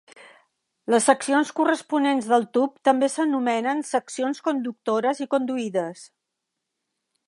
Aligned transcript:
Les 0.93 1.05
seccions 1.09 1.51
corresponents 1.59 2.31
del 2.33 2.47
tub 2.59 2.75
també 2.91 3.11
s'anomenen 3.17 3.87
seccions 3.93 4.45
conductores 4.49 5.27
i 5.27 5.33
conduïdes. 5.37 6.09